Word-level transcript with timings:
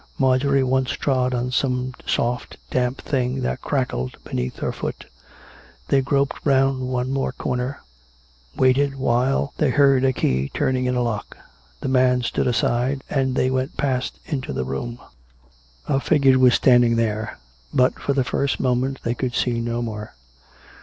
Marjorie 0.17 0.63
once 0.63 0.93
trod 0.93 1.31
on 1.35 1.51
some 1.51 1.93
soft, 2.07 2.57
damp 2.71 2.99
thing 3.01 3.41
that 3.41 3.61
crackled 3.61 4.17
beneath 4.23 4.57
her 4.57 4.71
foot. 4.71 5.05
They 5.89 6.01
groped 6.01 6.43
round 6.43 6.79
one 6.87 7.11
more 7.13 7.31
corner; 7.31 7.81
waited, 8.55 8.95
while 8.95 9.53
they 9.57 9.69
heard 9.69 10.03
a 10.03 10.11
key 10.11 10.49
turning 10.55 10.85
in 10.85 10.95
a 10.95 11.03
lock. 11.03 11.35
Then 11.37 11.43
the 11.81 11.89
man 11.89 12.23
stood 12.23 12.47
aside, 12.47 13.03
and 13.11 13.35
they 13.35 13.51
went 13.51 13.77
past 13.77 14.19
into 14.25 14.53
the 14.53 14.65
room. 14.65 14.97
A 15.87 15.99
figure 15.99 16.39
was 16.39 16.55
standing 16.55 16.95
there; 16.95 17.37
but 17.71 17.99
for 17.99 18.13
the 18.13 18.23
first 18.23 18.59
moment 18.59 19.01
they 19.03 19.13
could 19.13 19.35
see 19.35 19.59
no 19.61 19.83
more. 19.83 20.15